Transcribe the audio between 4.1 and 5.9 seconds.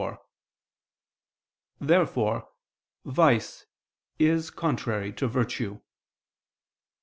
is contrary to virtue.